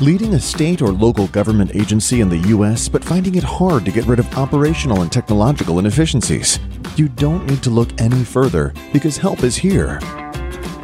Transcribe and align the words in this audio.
Leading 0.00 0.34
a 0.34 0.38
state 0.38 0.80
or 0.80 0.92
local 0.92 1.26
government 1.26 1.74
agency 1.74 2.20
in 2.20 2.28
the 2.28 2.38
U.S., 2.54 2.88
but 2.88 3.02
finding 3.02 3.34
it 3.34 3.42
hard 3.42 3.84
to 3.84 3.90
get 3.90 4.06
rid 4.06 4.20
of 4.20 4.38
operational 4.38 5.02
and 5.02 5.10
technological 5.10 5.80
inefficiencies? 5.80 6.60
You 6.94 7.08
don't 7.08 7.44
need 7.48 7.64
to 7.64 7.70
look 7.70 8.00
any 8.00 8.22
further 8.22 8.72
because 8.92 9.16
help 9.16 9.42
is 9.42 9.56
here. 9.56 9.98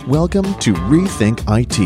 Welcome 0.08 0.53
to 0.54 0.74
Rethink 0.90 1.42
IT 1.46 1.79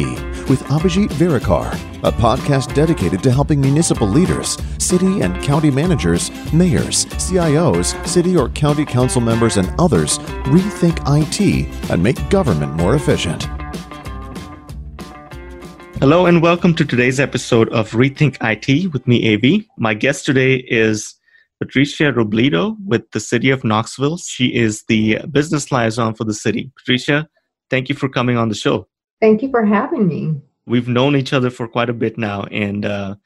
with 0.49 0.63
Abhijit 0.71 1.09
Verekar, 1.11 1.71
a 2.03 2.11
podcast 2.11 2.73
dedicated 2.73 3.23
to 3.25 3.31
helping 3.31 3.61
municipal 3.61 4.09
leaders, 4.09 4.57
city 4.79 5.21
and 5.21 5.43
county 5.43 5.71
managers, 5.71 6.31
mayors, 6.55 7.05
CIOs, 7.05 8.07
city 8.07 8.39
or 8.39 8.49
county 8.49 8.87
council 8.87 9.21
members, 9.21 9.59
and 9.59 9.69
others 9.79 10.19
rethink 10.49 10.99
IT 11.07 11.91
and 11.91 12.03
make 12.03 12.31
government 12.31 12.73
more 12.73 12.95
efficient. 12.95 13.47
Hello 16.01 16.27
and 16.27 16.41
welcome 16.41 16.75
to 16.77 16.85
today's 16.85 17.19
episode 17.19 17.69
of 17.71 17.91
Rethink 17.91 18.37
IT 18.41 18.93
with 18.93 19.09
me, 19.09 19.35
AV. 19.35 19.65
My 19.79 19.95
guest 19.95 20.25
today 20.25 20.59
is 20.69 21.17
Patricia 21.59 22.13
Robledo 22.13 22.77
with 22.87 23.11
the 23.11 23.19
City 23.19 23.51
of 23.51 23.65
Knoxville. 23.65 24.17
She 24.19 24.55
is 24.55 24.85
the 24.85 25.19
business 25.33 25.73
liaison 25.73 26.15
for 26.15 26.23
the 26.23 26.35
city. 26.35 26.71
Patricia, 26.77 27.29
thank 27.69 27.89
you 27.89 27.97
for 27.97 28.09
coming 28.09 28.37
on 28.37 28.49
the 28.49 28.55
show. 28.55 28.87
Thank 29.21 29.43
you 29.43 29.51
for 29.51 29.67
having 29.67 30.07
me. 30.07 30.41
We've 30.67 30.87
known 30.87 31.17
each 31.17 31.33
other 31.33 31.51
for 31.51 31.67
quite 31.67 31.91
a 31.91 31.95
bit 31.95 32.17
now, 32.17 32.45
and 32.45 32.87
uh, 32.87 33.17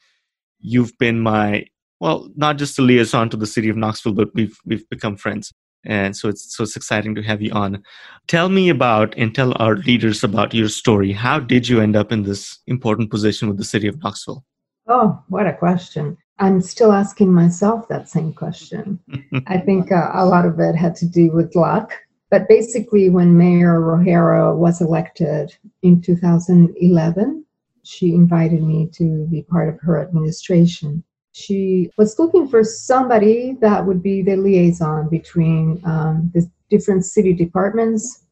you've 0.59 0.97
been 0.97 1.19
my 1.19 1.67
well, 1.99 2.27
not 2.35 2.57
just 2.57 2.79
a 2.79 2.81
liaison 2.81 3.29
to 3.29 3.37
the 3.37 3.45
city 3.45 3.69
of 3.69 3.77
Knoxville, 3.77 4.13
but 4.13 4.33
we've 4.33 4.57
we've 4.65 4.89
become 4.89 5.15
friends 5.15 5.53
and 5.85 6.15
so 6.15 6.29
it's 6.29 6.55
so 6.55 6.63
it's 6.63 6.75
exciting 6.75 7.15
to 7.15 7.23
have 7.23 7.41
you 7.41 7.51
on. 7.51 7.83
Tell 8.27 8.49
me 8.49 8.69
about 8.69 9.13
and 9.17 9.33
tell 9.33 9.53
our 9.61 9.75
leaders 9.77 10.23
about 10.23 10.53
your 10.53 10.69
story. 10.69 11.11
How 11.11 11.39
did 11.39 11.67
you 11.67 11.81
end 11.81 11.95
up 11.95 12.11
in 12.11 12.23
this 12.23 12.59
important 12.67 13.09
position 13.09 13.47
with 13.47 13.57
the 13.57 13.63
city 13.63 13.87
of 13.87 14.01
knoxville? 14.03 14.43
Oh 14.87 15.21
what 15.27 15.47
a 15.47 15.53
question. 15.53 16.17
I'm 16.39 16.61
still 16.61 16.91
asking 16.91 17.31
myself 17.31 17.87
that 17.89 18.09
same 18.09 18.33
question. 18.33 18.99
I 19.47 19.57
think 19.57 19.91
uh, 19.91 20.11
a 20.13 20.25
lot 20.25 20.45
of 20.45 20.59
it 20.59 20.75
had 20.75 20.95
to 20.97 21.05
do 21.05 21.31
with 21.31 21.55
luck. 21.55 21.93
But 22.29 22.47
basically 22.47 23.09
when 23.09 23.37
mayor 23.37 23.79
rogero 23.79 24.55
was 24.55 24.81
elected 24.81 25.55
in 25.83 26.01
2011 26.01 27.45
she 27.83 28.13
invited 28.13 28.63
me 28.63 28.89
to 28.93 29.27
be 29.29 29.43
part 29.43 29.69
of 29.69 29.79
her 29.81 30.01
administration 30.01 31.03
she 31.33 31.89
was 31.97 32.17
looking 32.19 32.47
for 32.47 32.63
somebody 32.63 33.57
that 33.59 33.85
would 33.85 34.01
be 34.01 34.21
the 34.21 34.35
liaison 34.35 35.09
between 35.09 35.81
um, 35.83 36.31
the 36.33 36.49
different 36.69 37.05
city 37.05 37.33
departments 37.33 38.25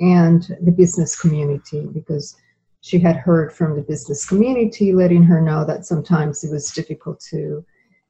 and 0.00 0.56
the 0.62 0.70
business 0.70 1.18
community 1.18 1.86
because 1.92 2.36
she 2.82 3.00
had 3.00 3.16
heard 3.16 3.52
from 3.52 3.74
the 3.74 3.82
business 3.82 4.24
community 4.24 4.92
letting 4.92 5.24
her 5.24 5.40
know 5.40 5.64
that 5.64 5.84
sometimes 5.84 6.44
it 6.44 6.52
was 6.52 6.70
difficult 6.70 7.18
to 7.18 7.64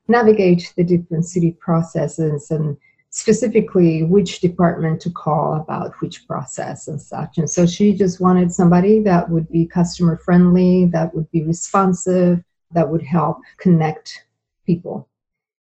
navigate 0.06 0.72
the 0.76 0.84
different 0.84 1.24
city 1.24 1.52
processes 1.52 2.50
and 2.50 2.76
specifically 3.08 4.02
which 4.02 4.40
department 4.40 5.00
to 5.00 5.10
call 5.10 5.54
about 5.54 5.94
which 6.00 6.26
process 6.26 6.88
and 6.88 7.00
such. 7.00 7.38
And 7.38 7.48
so 7.48 7.64
she 7.64 7.94
just 7.94 8.20
wanted 8.20 8.52
somebody 8.52 9.00
that 9.04 9.30
would 9.30 9.50
be 9.50 9.64
customer 9.64 10.18
friendly, 10.18 10.84
that 10.92 11.14
would 11.14 11.30
be 11.30 11.42
responsive, 11.42 12.44
that 12.72 12.88
would 12.88 13.02
help 13.02 13.38
connect 13.56 14.25
people. 14.66 15.08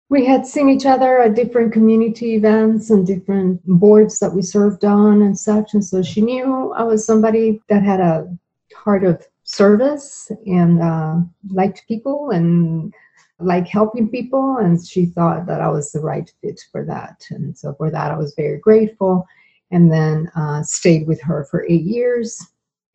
We 0.10 0.26
had 0.26 0.46
seen 0.46 0.70
each 0.70 0.86
other 0.86 1.22
at 1.22 1.36
different 1.36 1.74
community 1.74 2.36
events 2.36 2.90
and 2.90 3.08
different 3.08 3.62
boards 3.66 4.20
that 4.20 4.34
we 4.34 4.42
served 4.42 4.84
on 4.86 5.22
and 5.22 5.38
such. 5.38 5.74
And 5.74 5.84
so 5.84 6.04
she 6.04 6.22
knew 6.22 6.74
I 6.74 6.84
was 6.84 7.06
somebody 7.06 7.62
that 7.70 7.84
had 7.84 8.02
a 8.02 8.28
heart 8.76 9.04
of 9.04 9.26
service 9.44 10.32
and 10.46 10.82
uh, 10.82 11.16
liked 11.50 11.88
people 11.88 12.32
and 12.32 12.94
like 13.40 13.68
helping 13.68 14.10
people. 14.10 14.58
And 14.58 14.86
she 14.86 15.06
thought 15.06 15.46
that 15.48 15.62
I 15.62 15.70
was 15.70 15.92
the 15.92 16.02
right 16.02 16.32
fit 16.42 16.62
for 16.72 16.86
that. 16.86 17.26
And 17.32 17.58
so 17.58 17.74
for 17.74 17.90
that, 17.90 18.12
I 18.12 18.18
was 18.18 18.34
very 18.36 18.60
grateful. 18.60 19.26
And 19.72 19.90
then 19.90 20.30
uh, 20.36 20.62
stayed 20.64 21.08
with 21.08 21.22
her 21.22 21.48
for 21.50 21.66
eight 21.70 21.84
years. 21.84 22.46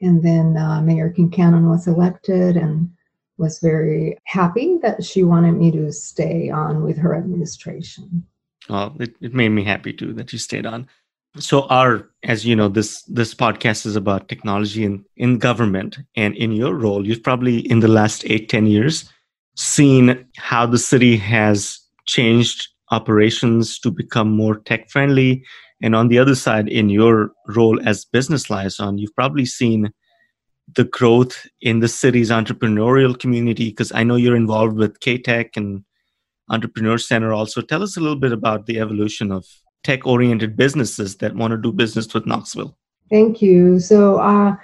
And 0.03 0.23
then 0.23 0.59
uh, 0.59 0.83
Mayor 0.83 1.11
Kincannon 1.11 1.71
was 1.71 1.87
elected, 1.87 2.59
and 2.59 2.91
was 3.39 3.59
very 3.61 4.17
happy 4.25 4.79
that 4.83 5.05
she 5.05 5.25
wanted 5.25 5.53
me 5.53 5.71
to 5.73 5.93
stay 5.93 6.51
on 6.51 6.83
with 6.83 6.97
her 6.99 7.15
administration. 7.15 8.27
Well, 8.69 8.97
it, 8.99 9.15
it 9.21 9.35
made 9.35 9.51
me 9.51 9.63
happy 9.63 9.93
too 9.93 10.13
that 10.15 10.33
you 10.33 10.39
stayed 10.39 10.67
on. 10.67 10.89
So 11.39 11.63
our, 11.69 12.09
as 12.23 12.47
you 12.47 12.57
know, 12.57 12.69
this 12.69 13.03
this 13.03 13.35
podcast 13.35 13.85
is 13.85 13.95
about 13.95 14.29
technology 14.29 14.85
in, 14.85 15.05
in 15.17 15.39
government. 15.39 15.99
And 16.17 16.35
in 16.35 16.53
your 16.53 16.75
role, 16.75 17.07
you've 17.07 17.23
probably 17.23 17.59
in 17.71 17.81
the 17.81 17.89
last 17.89 18.25
eight, 18.27 18.49
ten 18.49 18.67
years 18.67 19.11
seen 19.57 20.27
how 20.37 20.67
the 20.67 20.79
city 20.79 21.17
has 21.17 21.79
changed 22.07 22.69
operations 22.91 23.79
to 23.81 23.91
become 23.91 24.31
more 24.31 24.59
tech 24.61 24.89
friendly. 24.91 25.45
And 25.83 25.95
on 25.95 26.09
the 26.09 26.19
other 26.19 26.35
side, 26.35 26.69
in 26.69 26.89
your 26.89 27.33
role 27.49 27.79
as 27.87 28.07
business 28.07 28.49
liaison, 28.49 28.97
you've 28.97 29.15
probably 29.15 29.45
seen 29.45 29.93
the 30.75 30.85
growth 30.85 31.47
in 31.61 31.81
the 31.81 31.89
city's 31.89 32.31
entrepreneurial 32.31 33.19
community? 33.19 33.71
Because 33.71 33.93
I 33.93 34.03
know 34.03 34.17
you're 34.17 34.37
involved 34.37 34.77
with 34.77 35.01
K 35.01 35.19
Tech 35.19 35.57
and 35.57 35.85
Entrepreneur 36.51 36.99
Center 36.99 37.33
also. 37.33 37.61
Tell 37.61 37.83
us 37.83 37.97
a 37.97 38.01
little 38.01 38.19
bit 38.19 38.33
about 38.33 38.67
the 38.67 38.81
evolution 38.81 39.33
of 39.33 39.47
tech 39.85 40.07
oriented 40.07 40.57
businesses 40.57 41.17
that 41.19 41.35
want 41.35 41.53
to 41.53 41.57
do 41.57 41.73
business 41.73 42.13
with 42.13 42.27
Knoxville. 42.27 42.77
Thank 43.11 43.41
you. 43.41 43.79
So, 43.79 44.19
uh, 44.19 44.57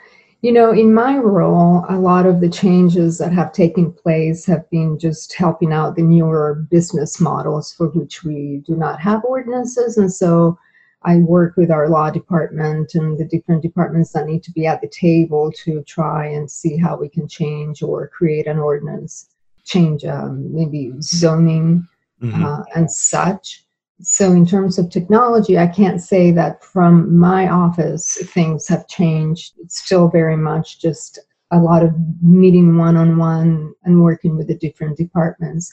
you 0.42 0.52
know, 0.52 0.72
in 0.72 0.92
my 0.92 1.16
role, 1.16 1.84
a 1.88 1.98
lot 1.98 2.26
of 2.26 2.40
the 2.40 2.48
changes 2.48 3.18
that 3.18 3.32
have 3.32 3.52
taken 3.52 3.92
place 3.92 4.44
have 4.46 4.68
been 4.70 4.98
just 4.98 5.32
helping 5.34 5.72
out 5.72 5.94
the 5.94 6.02
newer 6.02 6.66
business 6.68 7.20
models 7.20 7.72
for 7.72 7.88
which 7.90 8.24
we 8.24 8.62
do 8.66 8.74
not 8.74 9.00
have 9.00 9.24
ordinances. 9.24 9.96
And 9.96 10.12
so, 10.12 10.58
I 11.04 11.16
work 11.16 11.56
with 11.56 11.70
our 11.70 11.88
law 11.88 12.10
department 12.10 12.94
and 12.94 13.18
the 13.18 13.24
different 13.24 13.62
departments 13.62 14.12
that 14.12 14.26
need 14.26 14.42
to 14.44 14.52
be 14.52 14.66
at 14.66 14.80
the 14.80 14.88
table 14.88 15.52
to 15.64 15.82
try 15.82 16.26
and 16.26 16.50
see 16.50 16.76
how 16.76 16.96
we 16.96 17.08
can 17.08 17.28
change 17.28 17.82
or 17.82 18.08
create 18.08 18.46
an 18.46 18.58
ordinance, 18.58 19.30
change 19.64 20.04
um, 20.04 20.54
maybe 20.54 20.92
zoning 21.00 21.86
mm-hmm. 22.22 22.44
uh, 22.44 22.62
and 22.74 22.90
such. 22.90 23.64
So, 24.00 24.32
in 24.32 24.46
terms 24.46 24.78
of 24.78 24.90
technology, 24.90 25.58
I 25.58 25.68
can't 25.68 26.00
say 26.00 26.32
that 26.32 26.64
from 26.64 27.16
my 27.16 27.48
office 27.48 28.16
things 28.32 28.66
have 28.68 28.88
changed. 28.88 29.54
It's 29.58 29.78
still 29.78 30.08
very 30.08 30.36
much 30.36 30.80
just 30.80 31.20
a 31.52 31.58
lot 31.58 31.84
of 31.84 31.94
meeting 32.20 32.76
one 32.76 32.96
on 32.96 33.16
one 33.16 33.74
and 33.84 34.02
working 34.02 34.36
with 34.36 34.48
the 34.48 34.56
different 34.56 34.96
departments. 34.96 35.72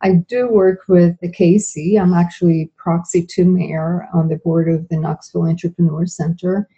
I 0.00 0.14
do 0.28 0.48
work 0.48 0.80
with 0.88 1.18
the 1.20 1.30
KC. 1.30 2.00
I'm 2.00 2.14
actually 2.14 2.70
proxy 2.76 3.26
to 3.26 3.44
mayor 3.44 4.08
on 4.14 4.28
the 4.28 4.36
board 4.36 4.68
of 4.68 4.88
the 4.88 4.96
Knoxville 4.96 5.48
Entrepreneur 5.48 6.06
Center. 6.06 6.68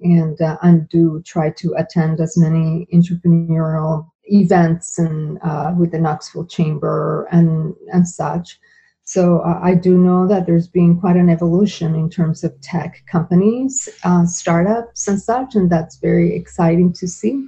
And 0.00 0.40
uh, 0.40 0.56
I 0.62 0.74
do 0.90 1.22
try 1.24 1.50
to 1.50 1.74
attend 1.76 2.20
as 2.20 2.36
many 2.36 2.88
entrepreneurial 2.92 4.10
events 4.24 4.98
and 4.98 5.38
uh, 5.42 5.74
with 5.76 5.92
the 5.92 5.98
Knoxville 5.98 6.46
Chamber 6.46 7.28
and, 7.30 7.74
and 7.92 8.08
such. 8.08 8.58
So 9.04 9.40
uh, 9.40 9.60
I 9.62 9.74
do 9.74 9.98
know 9.98 10.26
that 10.28 10.46
there's 10.46 10.68
been 10.68 10.98
quite 10.98 11.16
an 11.16 11.28
evolution 11.28 11.94
in 11.94 12.08
terms 12.08 12.44
of 12.44 12.58
tech 12.60 13.02
companies, 13.06 13.88
uh, 14.04 14.24
startups, 14.26 15.08
and 15.08 15.20
such, 15.20 15.54
and 15.54 15.68
that's 15.68 15.96
very 15.96 16.34
exciting 16.34 16.92
to 16.94 17.08
see. 17.08 17.46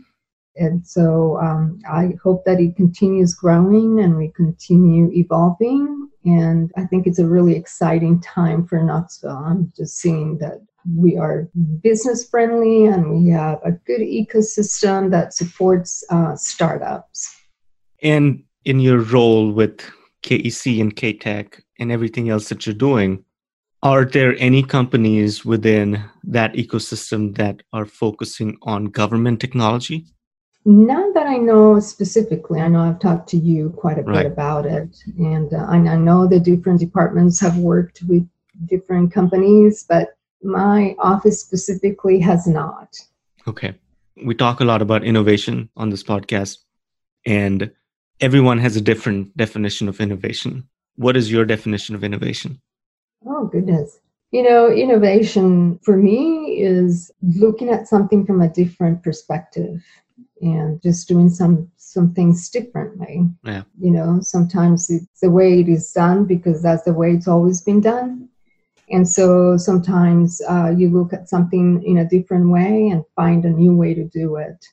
And 0.57 0.87
so 0.87 1.39
um, 1.41 1.81
I 1.91 2.15
hope 2.23 2.45
that 2.45 2.61
it 2.61 2.77
continues 2.77 3.35
growing 3.35 4.01
and 4.01 4.17
we 4.17 4.29
continue 4.29 5.11
evolving. 5.13 6.09
And 6.25 6.71
I 6.77 6.85
think 6.85 7.07
it's 7.07 7.19
a 7.19 7.27
really 7.27 7.57
exciting 7.57 8.21
time 8.21 8.67
for 8.67 8.83
Knoxville. 8.83 9.31
I'm 9.31 9.73
just 9.77 9.97
seeing 9.97 10.39
that 10.39 10.63
we 10.97 11.17
are 11.17 11.49
business 11.83 12.29
friendly 12.29 12.85
and 12.85 13.11
we 13.11 13.31
have 13.31 13.59
a 13.65 13.73
good 13.73 14.01
ecosystem 14.01 15.11
that 15.11 15.35
supports 15.35 16.05
uh, 16.11 16.37
startups. 16.37 17.35
And 18.03 18.45
in 18.65 18.81
your 18.81 18.99
role 18.99 19.51
with 19.51 19.81
KEC 20.23 20.81
and 20.81 20.95
KTech 20.95 21.61
and 21.79 21.91
everything 21.91 22.29
else 22.29 22.49
that 22.49 22.67
you're 22.67 22.75
doing, 22.75 23.25
are 23.83 24.05
there 24.05 24.35
any 24.39 24.63
companies 24.63 25.45
within 25.45 26.03
that 26.25 26.55
ecosystem 26.55 27.37
that 27.37 27.63
are 27.73 27.85
focusing 27.85 28.57
on 28.63 28.87
government 28.87 29.41
technology? 29.41 30.07
None 30.67 31.13
that 31.13 31.27
I 31.27 31.37
know 31.37 31.79
specifically. 31.79 32.61
I 32.61 32.69
know 32.69 32.81
I've 32.81 32.99
talked 32.99 33.29
to 33.31 33.37
you 33.37 33.71
quite 33.77 33.99
a 33.99 34.03
right. 34.03 34.23
bit 34.23 34.27
about 34.27 34.65
it, 34.65 34.97
and 35.19 35.53
uh, 35.53 35.67
I, 35.69 35.77
I 35.77 35.97
know 35.97 36.27
the 36.27 36.41
different 36.41 36.81
departments 36.81 37.39
have 37.41 37.59
worked 37.59 38.03
with 38.09 38.27
different 38.67 39.13
companies, 39.13 39.85
but 39.87 40.17
my 40.43 40.95
office 40.99 41.41
specifically 41.41 42.19
has 42.21 42.47
not. 42.47 42.97
Okay. 43.47 43.75
We 44.25 44.35
talk 44.35 44.61
a 44.61 44.65
lot 44.65 44.81
about 44.81 45.05
innovation 45.05 45.69
on 45.77 45.91
this 45.91 46.03
podcast, 46.03 46.59
and 47.27 47.71
everyone 48.21 48.59
has 48.59 48.77
a 48.77 48.81
different 48.81 49.37
definition 49.37 49.89
of 49.89 50.01
innovation. 50.01 50.67
What 50.97 51.17
is 51.17 51.31
your 51.31 51.45
definition 51.45 51.95
of 51.95 52.05
innovation? 52.05 52.61
Oh, 53.27 53.47
goodness. 53.47 53.99
You 54.31 54.43
know, 54.43 54.71
innovation 54.71 55.79
for 55.83 55.97
me 55.97 56.61
is 56.61 57.11
looking 57.23 57.69
at 57.69 57.87
something 57.87 58.25
from 58.25 58.41
a 58.41 58.49
different 58.49 59.03
perspective 59.03 59.85
and 60.41 60.83
just 60.83 61.09
doing 61.09 61.29
some 61.29 61.71
some 61.77 62.13
things 62.13 62.49
differently. 62.49 63.29
Yeah. 63.45 63.63
You 63.79 63.91
know, 63.91 64.19
sometimes 64.21 64.91
it's 64.91 65.21
the 65.21 65.31
way 65.31 65.61
it 65.61 65.69
is 65.69 65.93
done 65.93 66.25
because 66.25 66.63
that's 66.63 66.85
the 66.85 66.93
way 66.93 67.13
it's 67.13 67.29
always 67.29 67.61
been 67.63 67.81
done. 67.81 68.29
And 68.91 69.09
so 69.09 69.57
sometimes 69.57 70.43
uh, 70.49 70.75
you 70.77 70.91
look 70.91 71.13
at 71.13 71.29
something 71.29 71.83
in 71.85 71.99
a 71.99 72.09
different 72.09 72.51
way 72.51 72.89
and 72.89 73.05
find 73.17 73.45
a 73.45 73.51
new 73.51 73.75
way 73.75 73.95
to 73.95 74.05
do 74.05 74.37
it. 74.37 74.65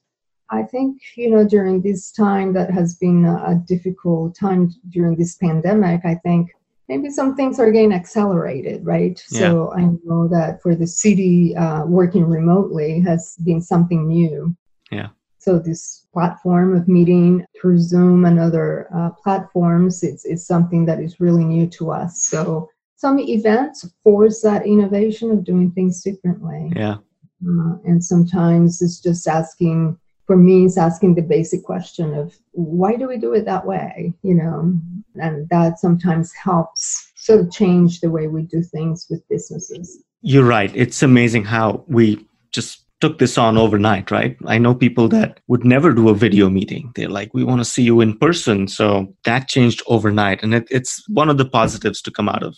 I 0.50 0.64
think, 0.64 1.02
you 1.16 1.30
know, 1.30 1.48
during 1.48 1.82
this 1.82 2.12
time 2.12 2.52
that 2.54 2.70
has 2.72 2.96
been 2.96 3.24
a 3.26 3.56
difficult 3.66 4.36
time 4.36 4.70
during 4.90 5.16
this 5.16 5.36
pandemic, 5.38 6.02
I 6.04 6.16
think 6.16 6.50
maybe 6.90 7.10
some 7.10 7.38
things 7.38 7.58
are 7.58 7.72
getting 7.72 7.94
accelerated, 7.94 8.86
right? 8.86 9.24
Yeah. 9.32 9.40
So 9.40 9.74
I 9.74 9.84
know 10.04 10.28
that 10.28 10.62
for 10.62 10.76
the 10.76 10.88
city, 10.88 11.56
uh, 11.56 11.86
working 11.86 12.26
remotely 12.26 13.00
has 13.00 13.38
been 13.46 13.62
something 13.62 14.08
new. 14.08 14.54
Yeah. 14.92 15.10
So 15.42 15.58
this 15.58 16.06
platform 16.14 16.76
of 16.78 16.88
meeting 16.88 17.44
through 17.60 17.80
Zoom 17.80 18.26
and 18.26 18.38
other 18.40 18.88
uh, 18.96 19.10
platforms, 19.24 20.04
it's 20.04 20.46
something 20.46 20.86
that 20.86 21.00
is 21.00 21.20
really 21.20 21.44
new 21.44 21.66
to 21.78 21.90
us. 21.90 22.22
So 22.22 22.70
some 22.96 23.18
events 23.18 23.90
force 24.04 24.44
that 24.44 24.68
innovation 24.68 25.32
of 25.32 25.44
doing 25.44 25.72
things 25.72 26.04
differently. 26.04 26.72
Yeah. 26.76 26.98
Uh, 27.44 27.74
and 27.86 28.06
sometimes 28.06 28.84
it's 28.84 29.00
just 29.00 29.28
asking, 29.28 29.98
for 30.28 30.38
me, 30.38 30.66
it's 30.66 30.78
asking 30.78 31.16
the 31.16 31.24
basic 31.24 31.64
question 31.64 32.14
of 32.14 32.38
why 32.52 32.96
do 32.96 33.08
we 33.08 33.18
do 33.18 33.34
it 33.34 33.46
that 33.46 33.66
way? 33.66 34.14
You 34.22 34.36
know, 34.36 34.80
and 35.16 35.50
that 35.50 35.80
sometimes 35.80 36.32
helps 36.34 37.12
sort 37.16 37.40
of 37.40 37.52
change 37.52 38.00
the 38.00 38.12
way 38.12 38.28
we 38.28 38.44
do 38.44 38.62
things 38.62 39.08
with 39.10 39.28
businesses. 39.28 40.04
You're 40.22 40.46
right. 40.46 40.72
It's 40.76 41.02
amazing 41.02 41.46
how 41.46 41.84
we 41.88 42.28
just 42.52 42.86
took 43.02 43.18
this 43.18 43.38
on 43.38 43.58
overnight, 43.58 44.12
right? 44.12 44.38
I 44.46 44.58
know 44.58 44.74
people 44.74 45.08
that 45.10 45.40
would 45.48 45.66
never 45.66 45.92
do 45.92 46.10
a 46.10 46.16
video 46.16 46.50
meeting. 46.50 46.92
They're 46.96 47.10
like, 47.10 47.34
we 47.34 47.44
want 47.44 47.60
to 47.60 47.66
see 47.66 47.84
you 47.84 48.00
in 48.00 48.18
person. 48.18 48.68
So 48.68 49.14
that 49.26 49.48
changed 49.48 49.82
overnight. 49.88 50.44
And 50.44 50.54
it, 50.54 50.68
it's 50.70 51.04
one 51.10 51.30
of 51.30 51.38
the 51.38 51.50
positives 51.50 52.02
to 52.04 52.12
come 52.12 52.30
out 52.30 52.44
of 52.44 52.58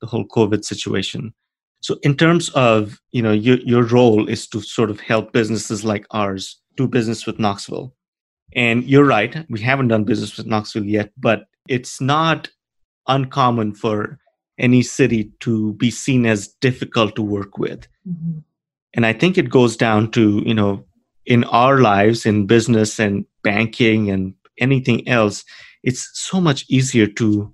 the 0.00 0.06
whole 0.06 0.26
COVID 0.26 0.64
situation. 0.64 1.34
So 1.80 1.98
in 2.02 2.16
terms 2.16 2.48
of, 2.50 2.98
you 3.12 3.20
know, 3.22 3.32
your, 3.32 3.58
your 3.58 3.84
role 3.84 4.26
is 4.28 4.48
to 4.48 4.60
sort 4.62 4.90
of 4.90 5.00
help 5.00 5.32
businesses 5.32 5.84
like 5.84 6.06
ours 6.10 6.60
do 6.76 6.88
business 6.88 7.26
with 7.26 7.38
Knoxville. 7.38 7.94
And 8.56 8.84
you're 8.84 9.04
right, 9.04 9.44
we 9.50 9.60
haven't 9.60 9.88
done 9.88 10.04
business 10.04 10.36
with 10.36 10.46
Knoxville 10.46 10.84
yet, 10.84 11.10
but 11.18 11.44
it's 11.68 12.00
not 12.00 12.48
uncommon 13.06 13.74
for 13.74 14.18
any 14.58 14.82
city 14.82 15.32
to 15.40 15.74
be 15.74 15.90
seen 15.90 16.24
as 16.24 16.48
difficult 16.60 17.16
to 17.16 17.22
work 17.22 17.58
with. 17.58 17.86
Mm-hmm. 18.08 18.38
And 18.94 19.04
I 19.04 19.12
think 19.12 19.36
it 19.36 19.50
goes 19.50 19.76
down 19.76 20.10
to, 20.12 20.42
you 20.46 20.54
know, 20.54 20.84
in 21.26 21.44
our 21.44 21.78
lives, 21.78 22.26
in 22.26 22.46
business 22.46 22.98
and 22.98 23.24
banking 23.42 24.10
and 24.10 24.34
anything 24.58 25.06
else, 25.08 25.44
it's 25.82 26.10
so 26.14 26.40
much 26.40 26.64
easier 26.68 27.06
to 27.06 27.52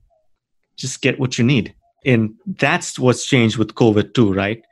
just 0.76 1.02
get 1.02 1.18
what 1.18 1.38
you 1.38 1.44
need. 1.44 1.74
And 2.04 2.34
that's 2.46 2.98
what's 2.98 3.26
changed 3.26 3.58
with 3.58 3.74
COVID 3.74 4.14
too, 4.14 4.32
right? 4.32 4.62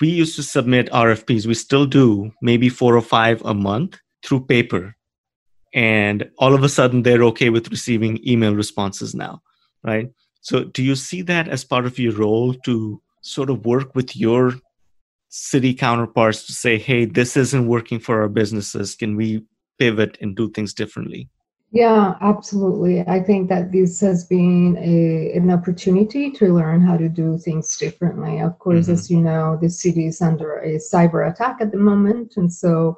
We 0.00 0.08
used 0.08 0.36
to 0.36 0.42
submit 0.42 0.90
RFPs, 0.90 1.46
we 1.46 1.54
still 1.54 1.86
do, 1.86 2.30
maybe 2.40 2.68
four 2.68 2.96
or 2.96 3.02
five 3.02 3.42
a 3.44 3.54
month 3.54 3.98
through 4.24 4.46
paper. 4.46 4.94
And 5.74 6.30
all 6.38 6.54
of 6.54 6.62
a 6.62 6.68
sudden, 6.68 7.02
they're 7.02 7.24
okay 7.24 7.50
with 7.50 7.70
receiving 7.70 8.18
email 8.26 8.54
responses 8.54 9.14
now, 9.14 9.42
right? 9.84 10.10
So, 10.40 10.64
do 10.64 10.82
you 10.82 10.96
see 10.96 11.22
that 11.22 11.48
as 11.48 11.64
part 11.64 11.86
of 11.86 11.98
your 11.98 12.12
role 12.12 12.54
to 12.64 13.00
sort 13.22 13.50
of 13.50 13.64
work 13.64 13.94
with 13.94 14.16
your 14.16 14.54
city 15.30 15.72
counterparts 15.72 16.44
to 16.46 16.52
say, 16.52 16.76
hey, 16.76 17.06
this 17.06 17.36
isn't 17.36 17.66
working 17.66 17.98
for 17.98 18.20
our 18.20 18.28
businesses. 18.28 18.94
Can 18.94 19.16
we 19.16 19.44
pivot 19.78 20.18
and 20.20 20.36
do 20.36 20.50
things 20.50 20.74
differently? 20.74 21.28
Yeah, 21.72 22.16
absolutely. 22.20 23.02
I 23.06 23.20
think 23.22 23.48
that 23.48 23.70
this 23.70 24.00
has 24.00 24.26
been 24.26 24.76
a, 24.76 25.32
an 25.38 25.50
opportunity 25.52 26.32
to 26.32 26.52
learn 26.52 26.80
how 26.80 26.96
to 26.96 27.08
do 27.08 27.38
things 27.38 27.76
differently. 27.78 28.40
Of 28.40 28.58
course, 28.58 28.88
Mhm. 28.88 28.92
as 28.92 29.08
you 29.08 29.20
know, 29.20 29.56
the 29.62 29.70
city 29.70 30.06
is 30.06 30.20
under 30.20 30.56
a 30.58 30.78
cyber 30.78 31.30
attack 31.30 31.58
at 31.60 31.70
the 31.70 31.78
moment. 31.78 32.34
And 32.36 32.52
so, 32.52 32.96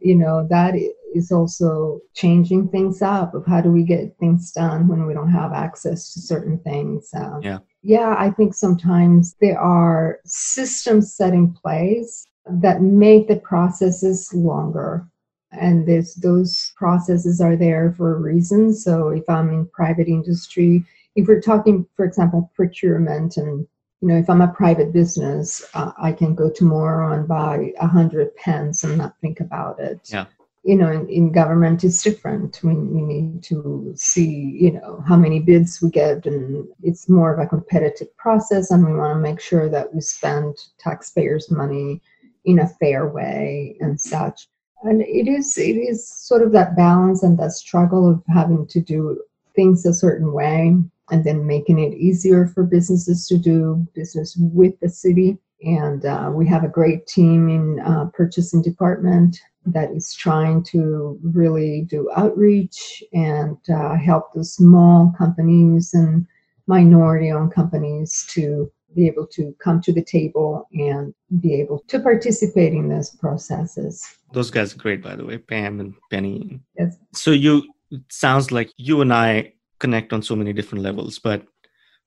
you 0.00 0.14
know, 0.14 0.46
that 0.48 0.74
is 1.14 1.30
also 1.30 2.00
changing 2.14 2.68
things 2.68 3.02
up 3.02 3.34
of 3.34 3.44
how 3.46 3.60
do 3.60 3.70
we 3.70 3.82
get 3.84 4.16
things 4.18 4.52
done 4.52 4.88
when 4.88 5.04
we 5.06 5.12
don't 5.12 5.30
have 5.30 5.52
access 5.52 6.14
to 6.14 6.20
certain 6.20 6.58
things. 6.60 7.10
Um, 7.14 7.40
Yeah. 7.42 7.58
Yeah, 7.84 8.16
I 8.18 8.30
think 8.30 8.54
sometimes 8.54 9.36
there 9.42 9.60
are 9.60 10.18
systems 10.24 11.14
set 11.14 11.34
in 11.34 11.52
place 11.52 12.26
that 12.46 12.80
make 12.80 13.28
the 13.28 13.36
processes 13.36 14.32
longer. 14.32 15.06
And 15.52 15.86
there's 15.86 16.14
those 16.14 16.72
processes 16.76 17.42
are 17.42 17.56
there 17.56 17.94
for 17.96 18.16
a 18.16 18.20
reason. 18.20 18.74
So 18.74 19.10
if 19.10 19.28
i'm 19.28 19.50
in 19.50 19.66
private 19.66 20.08
industry 20.08 20.84
if 21.14 21.28
we're 21.28 21.40
talking 21.40 21.86
for 21.96 22.04
example 22.04 22.50
procurement 22.54 23.36
and 23.36 23.66
you 24.00 24.08
know 24.08 24.16
if 24.16 24.28
i'm 24.28 24.40
a 24.40 24.48
private 24.48 24.92
business 24.92 25.64
uh, 25.74 25.92
i 25.98 26.12
can 26.12 26.34
go 26.34 26.50
tomorrow 26.50 27.14
and 27.16 27.28
buy 27.28 27.72
a 27.80 27.86
hundred 27.86 28.34
pens 28.36 28.82
and 28.84 28.98
not 28.98 29.14
think 29.20 29.40
about 29.40 29.78
it. 29.78 30.00
Yeah. 30.10 30.26
You 30.64 30.76
know 30.76 30.90
in, 30.90 31.08
in 31.08 31.32
government 31.32 31.84
it's 31.84 32.02
different. 32.02 32.60
We, 32.62 32.74
we 32.74 33.02
need 33.02 33.42
to 33.44 33.92
see 33.96 34.56
you 34.60 34.72
know 34.72 35.02
how 35.06 35.16
many 35.16 35.40
bids 35.40 35.80
we 35.82 35.90
get 35.90 36.26
and 36.26 36.66
it's 36.82 37.08
more 37.08 37.32
of 37.32 37.38
a 37.38 37.46
competitive 37.46 38.14
process 38.16 38.70
and 38.70 38.84
we 38.84 38.94
want 38.94 39.14
to 39.14 39.20
make 39.20 39.40
sure 39.40 39.68
that 39.68 39.94
we 39.94 40.00
spend 40.00 40.56
taxpayers 40.78 41.50
money 41.50 42.00
in 42.44 42.58
a 42.58 42.68
fair 42.68 43.08
way 43.08 43.76
and 43.80 44.00
such. 44.00 44.48
And 44.82 45.02
it 45.02 45.28
is 45.28 45.56
it 45.56 45.76
is 45.76 46.08
sort 46.08 46.42
of 46.42 46.52
that 46.52 46.76
balance 46.76 47.22
and 47.22 47.38
that 47.38 47.52
struggle 47.52 48.10
of 48.10 48.22
having 48.28 48.66
to 48.68 48.80
do 48.80 49.22
things 49.54 49.86
a 49.86 49.94
certain 49.94 50.32
way 50.32 50.76
and 51.10 51.24
then 51.24 51.46
making 51.46 51.78
it 51.78 51.94
easier 51.94 52.46
for 52.46 52.64
businesses 52.64 53.26
to 53.28 53.38
do 53.38 53.86
business 53.94 54.36
with 54.36 54.78
the 54.80 54.88
city. 54.88 55.38
And 55.62 56.04
uh, 56.04 56.30
we 56.34 56.46
have 56.48 56.64
a 56.64 56.68
great 56.68 57.06
team 57.06 57.48
in 57.48 57.80
uh, 57.80 58.06
purchasing 58.12 58.60
department 58.60 59.40
that 59.66 59.90
is 59.92 60.14
trying 60.14 60.62
to 60.62 61.18
really 61.22 61.82
do 61.82 62.10
outreach 62.16 63.02
and 63.12 63.56
uh, 63.74 63.96
help 63.96 64.32
the 64.34 64.44
small 64.44 65.12
companies 65.16 65.94
and 65.94 66.26
minority 66.66 67.30
owned 67.30 67.52
companies 67.52 68.26
to 68.30 68.70
be 68.94 69.06
able 69.06 69.26
to 69.26 69.54
come 69.62 69.80
to 69.80 69.92
the 69.92 70.04
table 70.04 70.68
and 70.72 71.12
be 71.40 71.54
able 71.54 71.80
to 71.88 71.98
participate 71.98 72.72
in 72.72 72.88
those 72.88 73.10
processes. 73.10 74.04
Those 74.32 74.50
guys 74.50 74.74
are 74.74 74.78
great, 74.78 75.02
by 75.02 75.16
the 75.16 75.24
way, 75.24 75.38
Pam 75.38 75.80
and 75.80 75.94
Penny. 76.10 76.60
Yes. 76.78 76.96
So 77.12 77.32
you 77.32 77.64
it 77.90 78.02
sounds 78.10 78.50
like 78.50 78.72
you 78.76 79.00
and 79.00 79.12
I 79.12 79.52
connect 79.78 80.12
on 80.12 80.22
so 80.22 80.34
many 80.34 80.52
different 80.52 80.82
levels, 80.82 81.18
but 81.18 81.46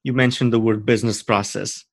you 0.04 0.14
mentioned 0.14 0.52
the 0.54 0.60
word 0.60 0.86
business 0.86 1.22
process. 1.24 1.84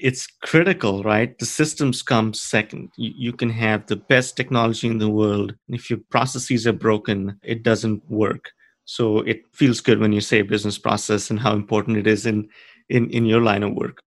It's 0.00 0.28
critical, 0.42 1.02
right? 1.02 1.36
The 1.38 1.46
systems 1.46 2.02
come 2.02 2.32
second. 2.32 2.90
You, 2.96 3.12
you 3.16 3.32
can 3.32 3.50
have 3.50 3.86
the 3.86 3.96
best 3.96 4.36
technology 4.36 4.86
in 4.86 4.98
the 4.98 5.10
world. 5.10 5.54
If 5.68 5.90
your 5.90 5.98
processes 6.10 6.66
are 6.66 6.72
broken, 6.72 7.38
it 7.42 7.62
doesn't 7.64 8.08
work. 8.08 8.52
So 8.84 9.18
it 9.18 9.42
feels 9.52 9.80
good 9.80 9.98
when 9.98 10.12
you 10.12 10.20
say 10.20 10.42
business 10.42 10.78
process 10.78 11.30
and 11.30 11.40
how 11.40 11.52
important 11.52 11.96
it 11.96 12.06
is 12.06 12.26
in, 12.26 12.48
in, 12.88 13.10
in 13.10 13.26
your 13.26 13.42
line 13.42 13.62
of 13.62 13.74
work. 13.74 13.98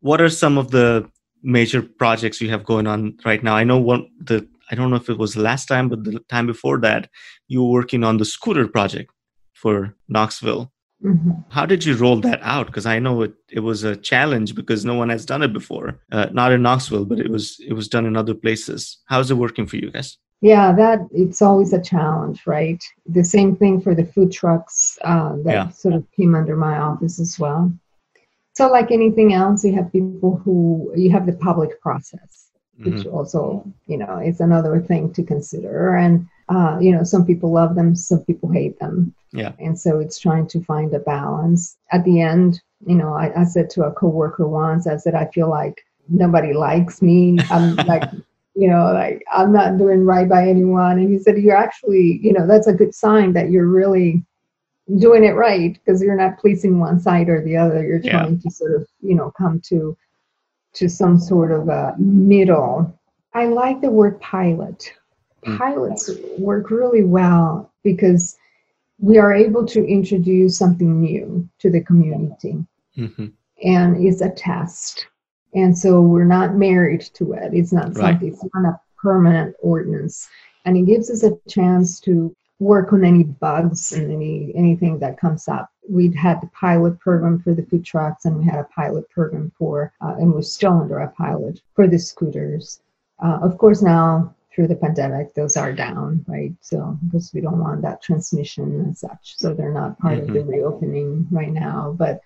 What 0.00 0.20
are 0.20 0.30
some 0.30 0.56
of 0.56 0.70
the 0.70 1.10
major 1.42 1.82
projects 1.82 2.40
you 2.40 2.48
have 2.50 2.64
going 2.64 2.86
on 2.86 3.18
right 3.24 3.42
now? 3.42 3.56
I 3.56 3.64
know 3.64 3.78
one 3.78 4.08
the 4.18 4.48
I 4.70 4.76
don't 4.76 4.90
know 4.90 4.96
if 4.96 5.08
it 5.08 5.18
was 5.18 5.36
last 5.36 5.66
time, 5.66 5.88
but 5.88 6.04
the 6.04 6.20
time 6.28 6.46
before 6.46 6.78
that, 6.80 7.10
you 7.48 7.62
were 7.62 7.70
working 7.70 8.04
on 8.04 8.18
the 8.18 8.24
scooter 8.24 8.68
project 8.68 9.10
for 9.52 9.96
Knoxville. 10.08 10.72
Mhm. 11.04 11.44
How 11.48 11.64
did 11.66 11.84
you 11.84 11.96
roll 11.96 12.20
that 12.20 12.40
out? 12.42 12.66
Because 12.66 12.86
I 12.86 12.98
know 12.98 13.22
it, 13.22 13.32
it 13.50 13.60
was 13.60 13.84
a 13.84 13.96
challenge 13.96 14.54
because 14.54 14.84
no 14.84 14.94
one 14.94 15.08
has 15.08 15.24
done 15.24 15.42
it 15.42 15.52
before. 15.52 15.98
Uh, 16.12 16.26
not 16.32 16.52
in 16.52 16.62
Knoxville, 16.62 17.06
but 17.06 17.18
it 17.18 17.30
was 17.30 17.58
it 17.66 17.72
was 17.72 17.88
done 17.88 18.04
in 18.06 18.16
other 18.16 18.34
places. 18.34 18.98
How's 19.06 19.30
it 19.30 19.36
working 19.38 19.66
for 19.66 19.76
you 19.76 19.90
guys? 19.90 20.18
Yeah, 20.42 20.72
that 20.72 21.00
it's 21.12 21.42
always 21.42 21.72
a 21.72 21.80
challenge, 21.82 22.42
right? 22.46 22.82
The 23.06 23.24
same 23.24 23.56
thing 23.56 23.80
for 23.80 23.94
the 23.94 24.04
food 24.04 24.32
trucks 24.32 24.98
uh, 25.02 25.36
that 25.44 25.52
Yeah. 25.52 25.68
sort 25.70 25.94
of 25.94 26.04
came 26.12 26.34
under 26.34 26.56
my 26.56 26.78
office 26.78 27.18
as 27.20 27.38
well. 27.38 27.72
So, 28.54 28.70
like 28.70 28.90
anything 28.90 29.32
else, 29.32 29.64
you 29.64 29.74
have 29.74 29.92
people 29.92 30.36
who 30.44 30.92
you 30.96 31.10
have 31.10 31.24
the 31.26 31.34
public 31.34 31.80
process, 31.80 32.50
which 32.84 33.04
Mhm. 33.04 33.12
also, 33.14 33.64
you 33.86 33.96
know, 33.96 34.18
is 34.18 34.40
another 34.40 34.80
thing 34.80 35.12
to 35.14 35.22
consider. 35.22 35.94
And 35.94 36.26
uh, 36.50 36.78
you 36.80 36.90
know, 36.90 37.04
some 37.04 37.24
people 37.24 37.52
love 37.52 37.76
them, 37.76 37.94
some 37.94 38.20
people 38.24 38.50
hate 38.50 38.78
them. 38.80 39.14
Yeah. 39.32 39.52
And 39.60 39.78
so 39.78 40.00
it's 40.00 40.18
trying 40.18 40.48
to 40.48 40.62
find 40.64 40.92
a 40.92 40.98
balance. 40.98 41.76
At 41.92 42.04
the 42.04 42.20
end, 42.20 42.60
you 42.84 42.96
know, 42.96 43.14
I, 43.14 43.40
I 43.40 43.44
said 43.44 43.70
to 43.70 43.84
a 43.84 43.92
coworker 43.92 44.48
once, 44.48 44.86
I 44.86 44.96
said, 44.96 45.14
I 45.14 45.26
feel 45.26 45.48
like 45.48 45.80
nobody 46.08 46.52
likes 46.52 47.00
me. 47.02 47.38
I'm 47.50 47.76
like, 47.86 48.02
you 48.56 48.68
know, 48.68 48.92
like 48.92 49.22
I'm 49.32 49.52
not 49.52 49.78
doing 49.78 50.04
right 50.04 50.28
by 50.28 50.48
anyone. 50.48 50.98
And 50.98 51.08
he 51.08 51.18
said, 51.20 51.38
You're 51.38 51.56
actually, 51.56 52.18
you 52.20 52.32
know, 52.32 52.46
that's 52.46 52.66
a 52.66 52.72
good 52.72 52.94
sign 52.94 53.32
that 53.34 53.50
you're 53.50 53.68
really 53.68 54.24
doing 54.98 55.22
it 55.24 55.36
right 55.36 55.74
because 55.74 56.02
you're 56.02 56.16
not 56.16 56.38
pleasing 56.38 56.80
one 56.80 56.98
side 56.98 57.28
or 57.28 57.44
the 57.44 57.56
other. 57.56 57.86
You're 57.86 58.00
Yeah. 58.00 58.22
trying 58.22 58.40
to 58.40 58.50
sort 58.50 58.74
of, 58.74 58.88
you 59.00 59.14
know, 59.14 59.30
come 59.38 59.60
to 59.66 59.96
to 60.72 60.88
some 60.88 61.18
sort 61.18 61.52
of 61.52 61.68
a 61.68 61.94
middle. 61.98 62.92
I 63.34 63.46
like 63.46 63.80
the 63.80 63.90
word 63.90 64.20
pilot. 64.20 64.92
Pilots 65.42 66.10
work 66.38 66.70
really 66.70 67.04
well 67.04 67.72
because 67.82 68.36
we 68.98 69.18
are 69.18 69.32
able 69.32 69.64
to 69.66 69.84
introduce 69.86 70.58
something 70.58 71.00
new 71.00 71.48
to 71.58 71.70
the 71.70 71.80
community. 71.80 72.64
Mm-hmm. 72.96 73.26
And 73.64 74.04
it's 74.04 74.20
a 74.20 74.30
test. 74.30 75.06
And 75.54 75.76
so 75.76 76.00
we're 76.00 76.24
not 76.24 76.56
married 76.56 77.02
to 77.14 77.32
it. 77.32 77.52
It's 77.54 77.72
not 77.72 77.96
right. 77.96 78.12
something, 78.12 78.28
it's 78.28 78.44
not 78.54 78.64
a 78.64 78.80
permanent 79.00 79.56
ordinance. 79.60 80.28
And 80.64 80.76
it 80.76 80.86
gives 80.86 81.10
us 81.10 81.22
a 81.22 81.38
chance 81.48 82.00
to 82.00 82.34
work 82.60 82.92
on 82.92 83.04
any 83.04 83.24
bugs 83.24 83.92
and 83.92 84.12
any 84.12 84.52
anything 84.54 84.98
that 84.98 85.18
comes 85.18 85.48
up. 85.48 85.70
We'd 85.88 86.14
had 86.14 86.40
the 86.40 86.48
pilot 86.48 87.00
program 87.00 87.40
for 87.40 87.54
the 87.54 87.64
food 87.64 87.84
trucks, 87.84 88.26
and 88.26 88.38
we 88.38 88.44
had 88.44 88.60
a 88.60 88.64
pilot 88.64 89.08
program 89.10 89.50
for, 89.58 89.92
uh, 90.02 90.14
and 90.18 90.32
we're 90.32 90.42
still 90.42 90.74
under 90.74 90.98
a 90.98 91.08
pilot 91.08 91.60
for 91.74 91.88
the 91.88 91.98
scooters. 91.98 92.80
Uh, 93.24 93.38
of 93.42 93.58
course, 93.58 93.82
now 93.82 94.34
through 94.54 94.68
the 94.68 94.76
pandemic, 94.76 95.34
those 95.34 95.56
are 95.56 95.72
down, 95.72 96.24
right? 96.26 96.52
So 96.60 96.98
because 97.04 97.32
we 97.32 97.40
don't 97.40 97.60
want 97.60 97.82
that 97.82 98.02
transmission 98.02 98.64
and 98.80 98.96
such, 98.96 99.36
so 99.36 99.54
they're 99.54 99.72
not 99.72 99.98
part 99.98 100.18
mm-hmm. 100.18 100.28
of 100.28 100.34
the 100.34 100.40
mm-hmm. 100.40 100.50
reopening 100.50 101.28
right 101.30 101.52
now. 101.52 101.94
But 101.96 102.20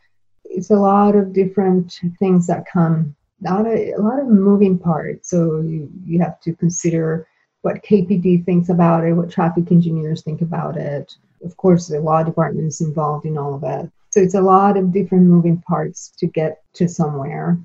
it's 0.45 0.71
a 0.71 0.77
lot 0.77 1.17
of 1.17 1.33
different 1.33 2.01
things 2.19 2.47
that 2.47 2.67
come. 2.71 3.15
Not 3.41 3.67
a, 3.67 3.93
a 3.93 4.01
lot 4.01 4.21
of 4.21 4.27
moving 4.29 4.79
parts. 4.79 5.31
So 5.31 5.61
you 5.61 5.91
you 6.05 6.21
have 6.21 6.41
to 6.41 6.55
consider 6.55 7.27
what 7.63 7.83
KPD 7.83 8.45
thinks 8.45 8.69
about 8.69 9.05
it, 9.05 9.13
what 9.15 9.31
traffic 9.31 9.71
engineers 9.71 10.23
think 10.23 10.41
about 10.43 10.77
it. 10.77 11.15
Of 11.43 11.57
course, 11.57 11.89
the 11.89 12.01
law 12.01 12.23
department 12.23 12.69
is 12.69 12.81
involved 12.81 13.27
in 13.27 13.37
all 13.37 13.55
of 13.55 13.65
it. 13.65 13.91
So 14.11 14.21
it's 14.21 14.35
a 14.35 14.41
lot 14.41 14.77
of 14.77 14.93
different 14.93 15.25
moving 15.25 15.61
parts 15.63 16.13
to 16.19 16.27
get 16.27 16.63
to 16.75 16.89
somewhere. 16.89 17.59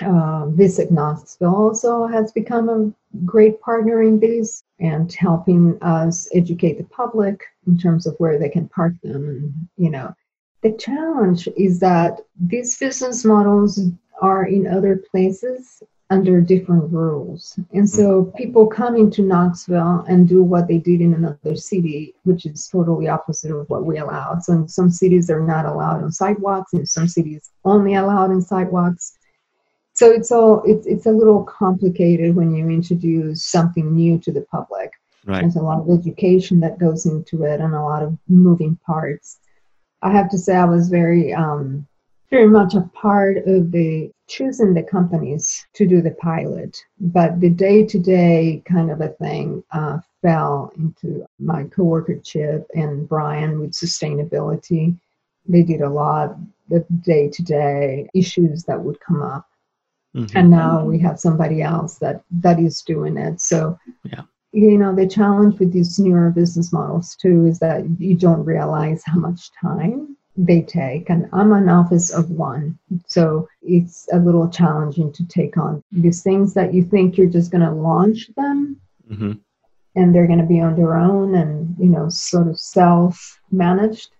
Uh, 0.00 0.46
Visit 0.46 0.90
Knoxville 0.90 1.54
also 1.54 2.06
has 2.06 2.32
become 2.32 2.68
a 2.68 2.90
great 3.26 3.60
partner 3.60 4.02
in 4.02 4.18
this 4.18 4.64
and 4.80 5.12
helping 5.12 5.80
us 5.82 6.28
educate 6.32 6.78
the 6.78 6.84
public 6.84 7.44
in 7.66 7.76
terms 7.76 8.06
of 8.06 8.14
where 8.16 8.38
they 8.38 8.48
can 8.48 8.68
park 8.68 8.94
them. 9.02 9.28
And, 9.28 9.68
you 9.76 9.90
know, 9.90 10.14
the 10.62 10.72
challenge 10.72 11.46
is 11.56 11.78
that 11.80 12.20
these 12.40 12.78
business 12.78 13.24
models 13.24 13.80
are 14.22 14.46
in 14.46 14.66
other 14.66 14.96
places 15.10 15.82
under 16.12 16.40
different 16.42 16.92
rules. 16.92 17.58
And 17.72 17.88
so 17.88 18.24
mm-hmm. 18.24 18.36
people 18.36 18.66
coming 18.66 19.10
to 19.12 19.22
Knoxville 19.22 20.04
and 20.08 20.28
do 20.28 20.42
what 20.42 20.68
they 20.68 20.78
did 20.78 21.00
in 21.00 21.14
another 21.14 21.56
city, 21.56 22.14
which 22.24 22.44
is 22.44 22.68
totally 22.68 23.08
opposite 23.08 23.50
of 23.50 23.68
what 23.70 23.86
we 23.86 23.98
allow. 23.98 24.38
So 24.38 24.52
in 24.52 24.68
some 24.68 24.90
cities 24.90 25.26
they're 25.26 25.40
not 25.40 25.64
allowed 25.64 26.02
on 26.02 26.12
sidewalks, 26.12 26.74
in 26.74 26.84
some 26.86 27.08
cities 27.08 27.50
only 27.64 27.94
allowed 27.94 28.30
in 28.30 28.42
sidewalks. 28.42 29.18
So 30.02 30.10
it's 30.10 30.32
all 30.32 30.64
it's 30.66 30.84
it's 30.84 31.06
a 31.06 31.12
little 31.12 31.44
complicated 31.44 32.34
when 32.34 32.52
you 32.52 32.68
introduce 32.68 33.44
something 33.44 33.94
new 33.94 34.18
to 34.18 34.32
the 34.32 34.40
public. 34.50 34.90
Right. 35.24 35.42
There's 35.42 35.54
a 35.54 35.62
lot 35.62 35.78
of 35.78 35.96
education 35.96 36.58
that 36.58 36.80
goes 36.80 37.06
into 37.06 37.44
it 37.44 37.60
and 37.60 37.72
a 37.72 37.82
lot 37.82 38.02
of 38.02 38.18
moving 38.26 38.74
parts. 38.84 39.38
I 40.02 40.10
have 40.10 40.28
to 40.30 40.38
say 40.38 40.56
I 40.56 40.64
was 40.64 40.88
very 40.88 41.32
um, 41.32 41.86
very 42.30 42.48
much 42.48 42.74
a 42.74 42.80
part 42.92 43.46
of 43.46 43.70
the 43.70 44.10
choosing 44.26 44.74
the 44.74 44.82
companies 44.82 45.64
to 45.74 45.86
do 45.86 46.02
the 46.02 46.16
pilot, 46.20 46.76
but 46.98 47.40
the 47.40 47.50
day 47.50 47.86
to 47.86 47.98
day 48.00 48.60
kind 48.64 48.90
of 48.90 49.00
a 49.02 49.10
thing 49.10 49.62
uh, 49.70 50.00
fell 50.20 50.72
into 50.76 51.24
my 51.38 51.62
coworker 51.62 52.18
Chip 52.18 52.66
and 52.74 53.08
Brian 53.08 53.60
with 53.60 53.70
sustainability. 53.70 54.98
They 55.46 55.62
did 55.62 55.80
a 55.80 55.88
lot 55.88 56.30
of 56.30 56.40
the 56.68 56.80
day 57.02 57.28
to 57.28 57.42
day 57.44 58.10
issues 58.16 58.64
that 58.64 58.82
would 58.82 58.98
come 58.98 59.22
up. 59.22 59.46
Mm-hmm. 60.14 60.36
And 60.36 60.50
now 60.50 60.84
we 60.84 60.98
have 61.00 61.18
somebody 61.18 61.62
else 61.62 61.98
that 61.98 62.22
that 62.30 62.58
is 62.58 62.82
doing 62.82 63.16
it. 63.16 63.40
So 63.40 63.78
yeah 64.04 64.22
you 64.54 64.76
know 64.76 64.94
the 64.94 65.06
challenge 65.06 65.58
with 65.58 65.72
these 65.72 65.98
newer 65.98 66.30
business 66.30 66.74
models 66.74 67.16
too 67.16 67.46
is 67.46 67.58
that 67.58 67.84
you 67.98 68.14
don't 68.14 68.44
realize 68.44 69.02
how 69.06 69.18
much 69.18 69.50
time 69.58 70.14
they 70.36 70.62
take. 70.62 71.10
And 71.10 71.28
I'm 71.32 71.52
an 71.52 71.68
office 71.68 72.10
of 72.10 72.30
one. 72.30 72.78
So 73.06 73.48
it's 73.62 74.08
a 74.12 74.18
little 74.18 74.48
challenging 74.48 75.12
to 75.12 75.26
take 75.26 75.56
on 75.56 75.82
these 75.92 76.22
things 76.22 76.54
that 76.54 76.72
you 76.72 76.84
think 76.84 77.16
you're 77.16 77.26
just 77.26 77.50
going 77.50 77.64
to 77.64 77.72
launch 77.72 78.30
them 78.36 78.80
mm-hmm. 79.10 79.32
and 79.94 80.14
they're 80.14 80.26
going 80.26 80.38
to 80.38 80.46
be 80.46 80.60
on 80.60 80.76
their 80.76 80.96
own 80.96 81.34
and, 81.34 81.76
you 81.78 81.88
know, 81.88 82.08
sort 82.08 82.48
of 82.48 82.58
self 82.58 83.40
managed, 83.50 84.10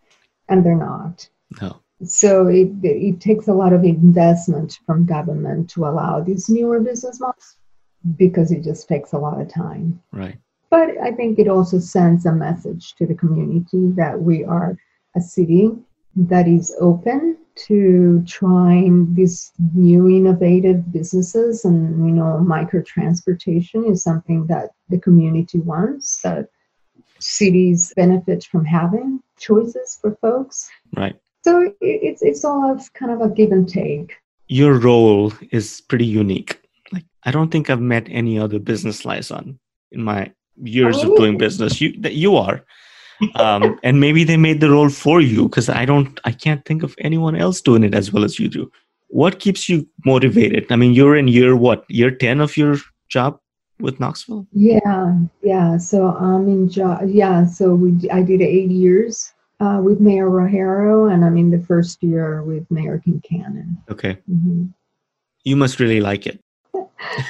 and 0.48 0.64
they're 0.64 0.74
not. 0.74 1.28
No. 1.60 1.80
So 2.04 2.48
it, 2.48 2.70
it 2.82 3.20
takes 3.20 3.48
a 3.48 3.52
lot 3.52 3.72
of 3.72 3.84
investment 3.84 4.78
from 4.86 5.06
government 5.06 5.70
to 5.70 5.84
allow 5.84 6.20
these 6.20 6.48
newer 6.48 6.80
business 6.80 7.20
models 7.20 7.56
because 8.16 8.50
it 8.50 8.64
just 8.64 8.88
takes 8.88 9.12
a 9.12 9.18
lot 9.18 9.40
of 9.40 9.52
time. 9.52 10.00
Right. 10.12 10.38
But 10.70 10.90
I 11.02 11.12
think 11.12 11.38
it 11.38 11.48
also 11.48 11.78
sends 11.78 12.26
a 12.26 12.32
message 12.32 12.94
to 12.94 13.06
the 13.06 13.14
community 13.14 13.92
that 13.96 14.20
we 14.20 14.44
are 14.44 14.76
a 15.14 15.20
city 15.20 15.70
that 16.16 16.48
is 16.48 16.74
open 16.80 17.36
to 17.54 18.22
trying 18.26 19.14
these 19.14 19.52
new 19.74 20.08
innovative 20.08 20.90
businesses 20.92 21.64
and 21.64 22.06
you 22.06 22.14
know 22.14 22.38
micro 22.38 22.82
transportation 22.82 23.84
is 23.84 24.02
something 24.02 24.46
that 24.46 24.70
the 24.88 24.98
community 24.98 25.58
wants 25.58 26.22
that 26.22 26.48
cities 27.18 27.92
benefit 27.94 28.44
from 28.44 28.64
having 28.64 29.20
choices 29.38 29.98
for 30.00 30.16
folks 30.22 30.70
right 30.96 31.16
so 31.44 31.74
it's 31.80 32.22
it's 32.22 32.44
all 32.44 32.70
of 32.70 32.92
kind 32.94 33.10
of 33.10 33.20
a 33.20 33.28
give 33.28 33.52
and 33.52 33.68
take. 33.68 34.16
Your 34.48 34.78
role 34.78 35.32
is 35.50 35.80
pretty 35.80 36.06
unique. 36.06 36.60
Like 36.92 37.04
i 37.24 37.30
don't 37.30 37.50
think 37.50 37.70
i've 37.70 37.80
met 37.80 38.06
any 38.10 38.38
other 38.38 38.58
business 38.58 39.04
liaison 39.04 39.58
in 39.90 40.02
my 40.02 40.32
years 40.62 40.98
oh. 40.98 41.10
of 41.10 41.18
doing 41.18 41.38
business. 41.38 41.80
You 41.80 42.00
that 42.00 42.14
you 42.14 42.36
are. 42.36 42.64
Um, 43.36 43.78
and 43.82 44.00
maybe 44.00 44.24
they 44.24 44.36
made 44.36 44.60
the 44.60 44.70
role 44.70 44.88
for 44.88 45.20
you 45.20 45.48
because 45.48 45.68
i 45.68 45.84
don't 45.84 46.20
i 46.24 46.32
can't 46.32 46.64
think 46.64 46.82
of 46.82 46.94
anyone 46.98 47.36
else 47.36 47.60
doing 47.60 47.84
it 47.84 47.94
as 47.94 48.12
well 48.12 48.24
as 48.24 48.38
you 48.38 48.48
do. 48.48 48.70
What 49.08 49.40
keeps 49.40 49.68
you 49.68 49.86
motivated? 50.06 50.70
I 50.70 50.76
mean 50.76 50.92
you're 50.92 51.16
in 51.16 51.28
year 51.28 51.56
what 51.56 51.84
year 51.88 52.10
10 52.10 52.40
of 52.40 52.56
your 52.56 52.76
job 53.08 53.38
with 53.80 53.98
knoxville? 53.98 54.46
Yeah 54.52 55.18
yeah. 55.42 55.76
So 55.78 56.14
i'm 56.16 56.46
in 56.46 56.68
job 56.68 57.00
yeah 57.08 57.46
so 57.46 57.74
we 57.74 58.08
i 58.10 58.22
did 58.22 58.42
eight 58.42 58.70
years 58.70 59.32
uh, 59.62 59.80
with 59.80 60.00
mayor 60.00 60.28
rogero 60.28 61.12
and 61.12 61.24
I 61.24 61.30
mean 61.30 61.50
the 61.50 61.64
first 61.70 62.02
year 62.02 62.42
with 62.42 62.68
mayor 62.70 63.00
kincannon. 63.04 63.76
Okay. 63.90 64.18
Mm-hmm. 64.30 64.66
you 65.44 65.56
must 65.56 65.80
really 65.80 66.00
like 66.00 66.26
it. 66.26 66.40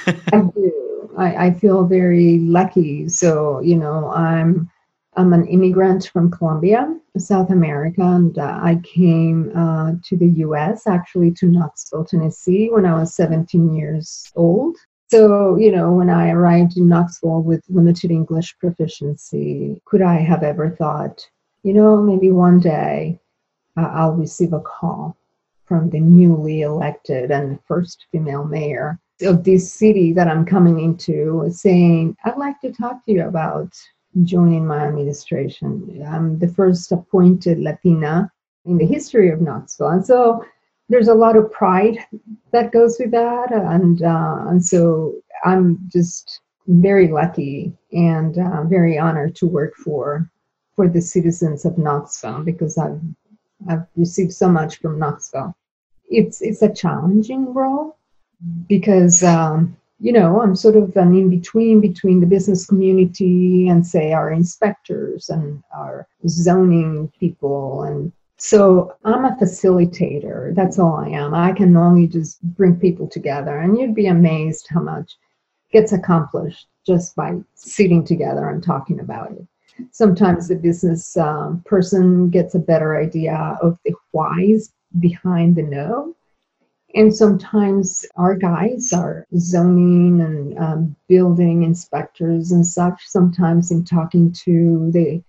I 0.07 0.41
do. 0.55 1.11
I, 1.17 1.47
I 1.47 1.51
feel 1.53 1.85
very 1.85 2.39
lucky. 2.39 3.09
So 3.09 3.61
you 3.61 3.77
know 3.77 4.11
i'm 4.11 4.71
I'm 5.15 5.35
an 5.35 5.47
immigrant 5.47 6.09
from 6.11 6.31
Colombia, 6.31 6.99
South 7.19 7.51
America, 7.51 8.01
and 8.01 8.39
uh, 8.39 8.59
I 8.63 8.81
came 8.83 9.53
uh, 9.55 9.93
to 10.05 10.17
the 10.17 10.31
US, 10.47 10.87
actually 10.87 11.33
to 11.33 11.47
Knoxville, 11.47 12.07
Tennessee, 12.07 12.71
when 12.71 12.87
I 12.87 12.95
was 12.99 13.15
17 13.15 13.75
years 13.75 14.33
old. 14.35 14.75
So, 15.11 15.57
you 15.57 15.71
know, 15.71 15.93
when 15.93 16.09
I 16.09 16.31
arrived 16.31 16.79
in 16.79 16.89
Knoxville 16.89 17.43
with 17.43 17.63
limited 17.69 18.11
English 18.11 18.57
proficiency, 18.59 19.79
could 19.85 20.01
I 20.01 20.15
have 20.15 20.43
ever 20.43 20.71
thought, 20.71 21.29
you 21.63 21.73
know, 21.73 21.97
maybe 21.97 22.33
one 22.33 22.61
day 22.61 23.21
uh, 23.77 23.89
I'll 23.93 24.15
receive 24.15 24.53
a 24.53 24.61
call 24.61 25.17
from 25.65 25.91
the 25.91 26.01
newly 26.01 26.63
elected 26.63 27.31
and 27.31 27.59
first 27.67 28.07
female 28.13 28.45
mayor 28.45 28.99
of 29.23 29.45
this 29.45 29.73
city 29.73 30.13
that 30.13 30.29
I'm 30.29 30.45
coming 30.45 30.81
into 30.81 31.49
saying, 31.51 32.17
I'd 32.25 32.37
like 32.37 32.61
to 32.61 32.73
talk 32.73 33.05
to 33.05 33.13
you 33.13 33.27
about 33.27 33.73
joining 34.25 34.67
my 34.67 34.87
administration. 34.87 36.05
I'm 36.07 36.39
the 36.39 36.49
first 36.49 36.91
appointed 36.93 37.59
Latina 37.59 38.31
in 38.65 38.79
the 38.79 38.87
history 38.87 39.31
of 39.31 39.41
Knoxville. 39.41 39.89
And 39.89 40.05
so 40.05 40.45
there's 40.89 41.09
a 41.09 41.15
lot 41.15 41.37
of 41.37 41.51
pride 41.51 41.99
that 42.53 42.73
goes 42.73 42.97
with 42.99 43.13
that. 43.13 43.53
And, 43.53 44.03
uh, 44.03 44.45
and 44.49 44.65
so 44.65 45.15
I'm 45.45 45.79
just 45.89 46.41
very 46.67 47.09
lucky 47.09 47.73
and 47.93 48.39
uh, 48.39 48.65
very 48.65 48.99
honored 48.99 49.35
to 49.37 49.47
work 49.47 49.75
for 49.77 50.31
for 50.75 50.89
the 50.89 51.01
citizens 51.01 51.65
of 51.65 51.79
Knoxville 51.79 52.43
because 52.43 52.79
I've 52.79 53.01
I've 53.69 53.87
received 53.97 54.33
so 54.33 54.49
much 54.49 54.79
from 54.79 54.99
Knoxville. 54.99 55.55
It's 56.09 56.43
it's 56.43 56.63
a 56.63 56.73
challenging 56.73 57.55
role 57.55 57.97
because 58.69 59.23
um, 59.23 59.77
you 60.03 60.13
know, 60.13 60.43
I'm 60.43 60.57
sort 60.57 60.75
of 60.75 60.97
an 60.97 61.15
in 61.15 61.31
between 61.31 61.81
between 61.81 62.19
the 62.19 62.27
business 62.27 62.67
community 62.67 63.69
and 63.69 63.87
say 63.87 64.13
our 64.13 64.33
inspectors 64.33 65.29
and 65.29 65.63
our 65.73 66.09
zoning 66.27 67.13
people. 67.21 67.85
And 67.85 68.13
so 68.37 68.97
I'm 69.05 69.25
a 69.25 69.37
facilitator. 69.41 70.57
That's 70.57 70.81
all 70.81 70.97
I 70.97 71.11
am. 71.11 71.35
I 71.35 71.53
can 71.53 71.77
only 71.77 72.09
just 72.09 72.43
bring 72.43 72.81
people 72.81 73.07
together. 73.07 73.59
And 73.59 73.79
you'd 73.79 73.95
be 73.95 74.09
amazed 74.09 74.67
how 74.69 74.81
much 74.81 75.17
gets 75.73 75.93
accomplished 75.93 76.67
just 76.85 77.15
by 77.15 77.39
sitting 77.55 78.05
together 78.05 78.49
and 78.49 78.61
talking 78.61 78.99
about 78.99 79.31
it. 79.31 79.47
Sometimes 79.91 80.49
the 80.49 80.57
business 80.57 81.17
um, 81.17 81.63
person 81.67 82.31
gets 82.31 82.55
a 82.55 82.59
better 82.59 82.97
idea 82.97 83.59
of 83.63 83.79
the 83.85 83.95
whys 84.13 84.73
behind 85.01 85.57
the 85.57 85.63
no 85.63 86.15
And 86.95 87.15
sometimes 87.15 88.05
our 88.17 88.35
guys 88.37 88.93
are 88.93 89.27
zoning 89.39 90.21
and 90.21 90.59
um, 90.59 90.97
building 91.09 91.63
inspectors 91.63 92.53
and 92.53 92.67
such. 92.67 93.03
Sometimes 93.07 93.71
in 93.71 93.85
talking 93.85 94.33
to 94.45 94.91
the 94.93 95.23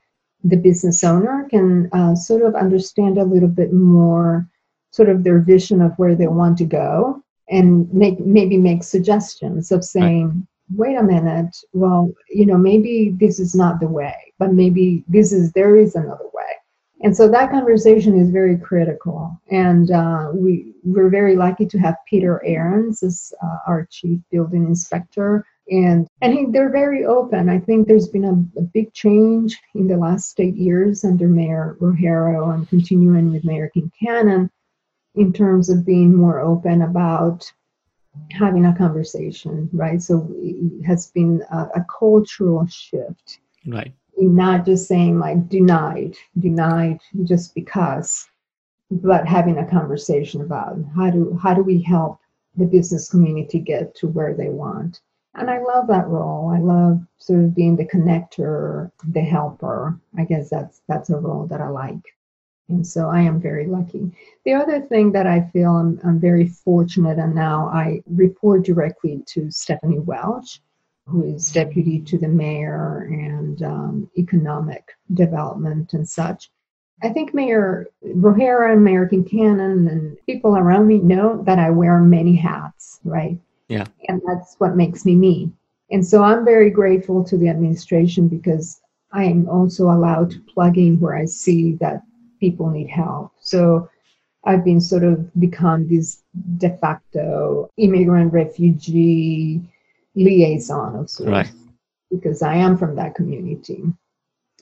the 0.46 0.58
business 0.58 1.06
owner 1.06 1.48
can 1.50 1.90
uh, 1.94 2.16
sort 2.16 2.42
of 2.42 2.54
understand 2.56 3.18
a 3.18 3.24
little 3.24 3.48
bit 3.48 3.72
more, 3.72 4.46
sort 4.92 5.08
of 5.08 5.24
their 5.24 5.40
vision 5.40 5.82
of 5.82 5.94
where 5.98 6.16
they 6.16 6.28
want 6.28 6.58
to 6.58 6.66
go, 6.66 7.24
and 7.50 7.92
make 7.94 8.20
maybe 8.20 8.58
make 8.58 8.84
suggestions 8.84 9.72
of 9.72 9.86
saying, 9.86 10.28
right. 10.28 10.78
"Wait 10.78 10.98
a 10.98 11.04
minute, 11.04 11.56
well, 11.72 12.12
you 12.30 12.46
know, 12.46 12.58
maybe 12.58 13.16
this 13.18 13.40
is 13.40 13.56
not 13.56 13.80
the 13.80 13.88
way, 13.88 14.33
but 14.44 14.54
maybe 14.54 15.04
this 15.08 15.32
is 15.32 15.52
there 15.54 15.78
is 15.78 15.96
another 15.96 16.26
way." 16.34 16.44
And 17.04 17.16
so 17.16 17.28
that 17.30 17.52
conversation 17.52 18.18
is 18.18 18.30
very 18.30 18.58
critical. 18.58 19.38
And 19.52 19.92
uh, 19.92 20.32
we, 20.34 20.74
we're 20.84 21.10
very 21.10 21.36
lucky 21.36 21.66
to 21.66 21.78
have 21.80 21.98
Peter 22.10 22.42
Ahrens 22.46 23.04
as 23.04 23.34
uh, 23.44 23.58
our 23.68 23.86
chief 23.92 24.20
building 24.32 24.66
inspector. 24.66 25.46
And, 25.70 26.08
and 26.22 26.34
he, 26.34 26.46
they're 26.46 26.72
very 26.72 27.06
open. 27.06 27.50
I 27.50 27.60
think 27.60 27.88
there's 27.88 28.08
been 28.08 28.24
a, 28.24 28.60
a, 28.60 28.64
big 28.64 28.94
change 28.94 29.60
in 29.76 29.88
the 29.88 29.98
last 29.98 30.40
eight 30.40 30.56
years 30.56 31.04
under 31.04 31.28
Mayor 31.28 31.78
Rogero 31.82 32.54
and 32.54 32.68
continuing 32.70 33.34
with 33.34 33.44
Mayor 33.44 33.70
Kincannon 33.76 34.50
in 35.16 35.34
terms 35.34 35.70
of 35.70 35.86
being 35.86 36.16
more 36.16 36.40
open 36.40 36.84
about 36.84 37.52
having 38.32 38.66
a 38.66 38.78
conversation, 38.78 39.70
right? 39.74 40.02
So 40.02 40.30
it 40.36 40.86
has 40.86 41.12
been 41.12 41.44
a, 41.52 41.68
a 41.76 41.86
cultural 42.00 42.66
shift. 42.68 43.40
Right 43.66 43.94
not 44.18 44.66
just 44.66 44.88
saying 44.88 45.20
like 45.20 45.50
denied, 45.50 46.16
denied 46.40 47.00
just 47.24 47.54
because, 47.56 48.28
but 48.92 49.28
having 49.28 49.58
a 49.58 49.70
conversation 49.70 50.42
about 50.42 50.78
how 50.96 51.10
do 51.10 51.38
how 51.42 51.54
do 51.54 51.64
we 51.64 51.82
help 51.82 52.20
the 52.56 52.66
business 52.66 53.10
community 53.10 53.60
get 53.60 53.96
to 53.96 54.08
where 54.08 54.34
they 54.34 54.50
want. 54.50 55.02
And 55.36 55.50
I 55.50 55.60
love 55.60 55.88
that 55.88 56.08
role. 56.08 56.50
I 56.50 56.60
love 56.60 57.02
sort 57.18 57.44
of 57.44 57.56
being 57.56 57.76
the 57.76 57.88
connector, 57.88 58.92
the 59.12 59.22
helper. 59.22 60.00
I 60.18 60.26
guess 60.26 60.50
that's 60.50 60.82
that's 60.88 61.10
a 61.10 61.18
role 61.18 61.48
that 61.48 61.62
I 61.62 61.70
like. 61.70 62.04
And 62.70 62.86
so 62.86 63.10
I 63.10 63.22
am 63.22 63.42
very 63.42 63.68
lucky. 63.68 64.12
The 64.46 64.54
other 64.54 64.82
thing 64.82 65.12
that 65.12 65.28
I 65.28 65.50
feel 65.52 65.76
I'm, 65.76 66.00
I'm 66.04 66.20
very 66.20 66.48
fortunate, 66.48 67.20
and 67.20 67.36
now 67.36 67.68
I 67.68 68.02
report 68.08 68.64
directly 68.64 69.22
to 69.28 69.52
Stephanie 69.52 70.00
Welch, 70.00 70.62
who 71.06 71.24
is 71.24 71.52
deputy 71.52 72.00
to 72.00 72.18
the 72.18 72.28
mayor 72.28 73.08
and 73.10 73.62
um, 73.64 74.10
economic 74.18 74.84
development 75.14 75.94
and 75.94 76.08
such. 76.08 76.50
I 77.02 77.10
think 77.10 77.34
Mayor 77.34 77.88
Rogero 78.04 78.72
and 78.72 78.84
Mayor 78.84 79.08
Kincannon 79.08 79.92
and 79.92 80.18
people 80.26 80.56
around 80.56 80.88
me 80.88 81.00
know 81.00 81.44
that 81.44 81.60
I 81.60 81.70
wear 81.70 82.00
many 82.00 82.36
hats, 82.36 83.02
right? 83.04 83.38
Yeah. 83.68 83.86
And 84.08 84.22
that's 84.26 84.56
what 84.60 84.78
makes 84.78 85.04
me 85.04 85.16
me. 85.16 85.52
And 85.92 86.06
so 86.06 86.24
I'm 86.24 86.46
very 86.46 86.70
grateful 86.70 87.24
to 87.26 87.38
the 87.38 87.50
administration 87.50 88.28
because 88.28 88.82
I 89.12 89.26
am 89.26 89.50
also 89.50 89.86
allowed 89.92 90.32
to 90.32 90.40
plug 90.54 90.78
in 90.78 91.00
where 91.00 91.16
I 91.16 91.26
see 91.26 91.74
that 91.76 92.04
people 92.40 92.70
need 92.70 92.90
help. 92.90 93.32
So 93.42 93.90
I've 94.46 94.64
been 94.64 94.82
sort 94.82 95.04
of 95.04 95.30
become 95.40 95.88
this 95.88 96.24
de 96.58 96.76
facto 96.78 97.70
immigrant 97.78 98.34
refugee 98.34 99.62
liaison 100.16 100.96
of 100.96 101.10
sorts 101.10 101.32
right. 101.32 101.52
because 102.10 102.42
I 102.42 102.56
am 102.56 102.78
from 102.78 102.96
that 102.96 103.16
community. 103.16 103.84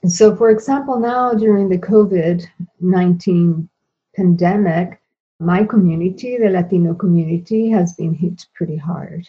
So, 0.07 0.35
for 0.35 0.49
example, 0.49 0.99
now 0.99 1.33
during 1.33 1.69
the 1.69 1.77
COVID 1.77 2.45
19 2.79 3.69
pandemic, 4.15 5.01
my 5.39 5.63
community, 5.63 6.37
the 6.37 6.49
Latino 6.49 6.93
community, 6.93 7.69
has 7.69 7.93
been 7.93 8.13
hit 8.13 8.45
pretty 8.53 8.77
hard. 8.77 9.27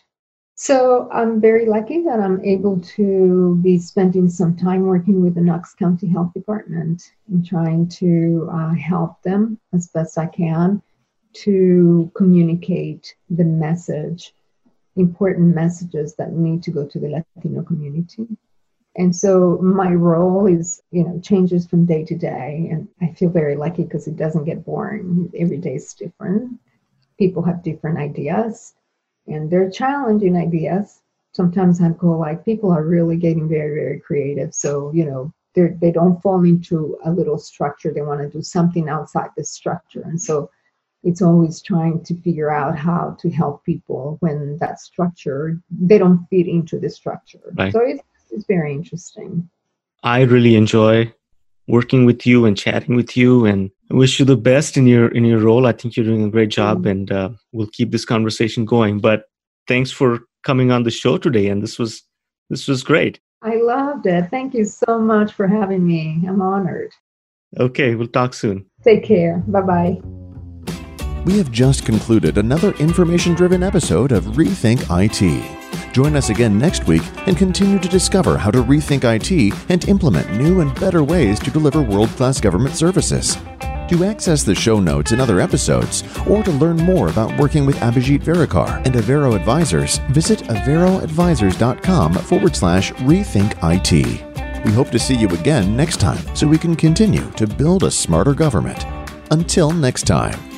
So 0.54 1.08
I'm 1.10 1.40
very 1.40 1.66
lucky 1.66 2.02
that 2.02 2.20
I'm 2.20 2.44
able 2.44 2.80
to 2.96 3.58
be 3.62 3.78
spending 3.78 4.28
some 4.28 4.54
time 4.54 4.82
working 4.82 5.22
with 5.22 5.34
the 5.34 5.40
Knox 5.40 5.74
County 5.74 6.06
Health 6.06 6.32
Department 6.34 7.02
and 7.28 7.44
trying 7.44 7.88
to 7.88 8.48
uh, 8.52 8.74
help 8.74 9.20
them 9.22 9.58
as 9.72 9.88
best 9.88 10.18
I 10.18 10.26
can 10.26 10.82
to 11.44 12.10
communicate 12.14 13.14
the 13.30 13.44
message 13.44 14.34
important 14.96 15.54
messages 15.54 16.14
that 16.16 16.32
need 16.32 16.62
to 16.64 16.70
go 16.70 16.86
to 16.86 16.98
the 16.98 17.08
Latino 17.08 17.62
community. 17.62 18.26
And 18.96 19.16
so 19.16 19.58
my 19.62 19.92
role 19.92 20.46
is, 20.46 20.82
you 20.90 21.02
know, 21.02 21.18
changes 21.20 21.66
from 21.66 21.86
day 21.86 22.04
to 22.04 22.14
day. 22.14 22.68
And 22.70 22.88
I 23.00 23.14
feel 23.14 23.30
very 23.30 23.56
lucky 23.56 23.84
because 23.84 24.06
it 24.06 24.16
doesn't 24.16 24.44
get 24.44 24.66
boring. 24.66 25.30
Every 25.38 25.56
day 25.56 25.76
is 25.76 25.94
different. 25.94 26.60
People 27.18 27.42
have 27.42 27.62
different 27.62 27.98
ideas 27.98 28.74
and 29.26 29.50
they're 29.50 29.70
challenging 29.70 30.36
ideas. 30.36 31.00
Sometimes 31.32 31.80
I 31.80 31.88
go 31.90 32.18
like 32.18 32.44
people 32.44 32.70
are 32.70 32.84
really 32.84 33.16
getting 33.16 33.48
very, 33.48 33.74
very 33.74 34.00
creative. 34.00 34.54
So, 34.54 34.92
you 34.92 35.06
know, 35.06 35.32
they 35.54 35.90
don't 35.90 36.20
fall 36.20 36.44
into 36.44 36.98
a 37.04 37.10
little 37.10 37.38
structure. 37.38 37.92
They 37.92 38.02
want 38.02 38.20
to 38.20 38.28
do 38.28 38.42
something 38.42 38.88
outside 38.88 39.30
the 39.36 39.44
structure. 39.44 40.02
And 40.02 40.20
so 40.20 40.50
it's 41.04 41.22
always 41.22 41.60
trying 41.60 42.02
to 42.04 42.14
figure 42.20 42.50
out 42.50 42.78
how 42.78 43.16
to 43.20 43.30
help 43.30 43.64
people 43.64 44.16
when 44.20 44.56
that 44.58 44.80
structure 44.80 45.60
they 45.70 45.98
don't 45.98 46.26
fit 46.30 46.46
into 46.46 46.78
the 46.78 46.88
structure. 46.88 47.52
Right. 47.54 47.72
so 47.72 47.80
it's, 47.80 48.02
it's 48.30 48.46
very 48.46 48.72
interesting. 48.72 49.48
I 50.02 50.22
really 50.22 50.56
enjoy 50.56 51.12
working 51.68 52.04
with 52.04 52.26
you 52.26 52.44
and 52.44 52.56
chatting 52.56 52.96
with 52.96 53.16
you 53.16 53.46
and 53.46 53.70
I 53.90 53.94
wish 53.94 54.18
you 54.18 54.24
the 54.24 54.36
best 54.36 54.76
in 54.76 54.86
your 54.86 55.08
in 55.08 55.24
your 55.24 55.40
role. 55.40 55.66
I 55.66 55.72
think 55.72 55.96
you're 55.96 56.06
doing 56.06 56.24
a 56.24 56.30
great 56.30 56.50
job 56.50 56.78
mm-hmm. 56.78 56.88
and 56.88 57.12
uh, 57.12 57.30
we'll 57.52 57.68
keep 57.72 57.90
this 57.90 58.04
conversation 58.04 58.64
going. 58.64 59.00
But 59.00 59.24
thanks 59.68 59.90
for 59.90 60.20
coming 60.44 60.70
on 60.70 60.82
the 60.82 60.90
show 60.90 61.18
today 61.18 61.48
and 61.48 61.62
this 61.62 61.78
was 61.78 62.02
this 62.50 62.68
was 62.68 62.82
great. 62.82 63.20
I 63.42 63.56
loved 63.56 64.06
it. 64.06 64.30
Thank 64.30 64.54
you 64.54 64.64
so 64.64 65.00
much 65.00 65.32
for 65.32 65.48
having 65.48 65.84
me. 65.86 66.22
I'm 66.28 66.42
honored. 66.42 66.92
Okay 67.58 67.94
we'll 67.94 68.08
talk 68.08 68.34
soon. 68.34 68.66
Take 68.84 69.04
care. 69.04 69.42
Bye 69.46 69.60
bye 69.60 70.21
we 71.24 71.38
have 71.38 71.50
just 71.52 71.84
concluded 71.84 72.38
another 72.38 72.72
information 72.74 73.34
driven 73.34 73.62
episode 73.62 74.12
of 74.12 74.24
Rethink 74.24 74.86
IT. 74.90 75.92
Join 75.92 76.16
us 76.16 76.30
again 76.30 76.58
next 76.58 76.86
week 76.86 77.02
and 77.26 77.36
continue 77.36 77.78
to 77.78 77.88
discover 77.88 78.36
how 78.38 78.50
to 78.50 78.62
rethink 78.62 79.04
IT 79.04 79.54
and 79.68 79.88
implement 79.88 80.32
new 80.32 80.60
and 80.60 80.74
better 80.80 81.04
ways 81.04 81.38
to 81.40 81.50
deliver 81.50 81.82
world 81.82 82.08
class 82.10 82.40
government 82.40 82.74
services. 82.74 83.36
To 83.88 84.04
access 84.04 84.42
the 84.42 84.54
show 84.54 84.80
notes 84.80 85.12
and 85.12 85.20
other 85.20 85.38
episodes, 85.38 86.02
or 86.26 86.42
to 86.42 86.50
learn 86.52 86.76
more 86.78 87.08
about 87.08 87.38
working 87.38 87.66
with 87.66 87.76
Abhijit 87.76 88.22
Verekar 88.22 88.84
and 88.86 88.94
Avero 88.94 89.36
Advisors, 89.36 89.98
visit 90.10 90.38
averoadvisors.com 90.44 92.14
forward 92.14 92.56
slash 92.56 92.92
rethink 92.92 93.52
IT. 93.62 94.64
We 94.64 94.72
hope 94.72 94.90
to 94.90 94.98
see 94.98 95.14
you 95.14 95.28
again 95.28 95.76
next 95.76 96.00
time 96.00 96.24
so 96.34 96.46
we 96.46 96.58
can 96.58 96.74
continue 96.74 97.30
to 97.32 97.46
build 97.46 97.82
a 97.82 97.90
smarter 97.90 98.32
government. 98.32 98.86
Until 99.30 99.72
next 99.72 100.04
time. 100.04 100.51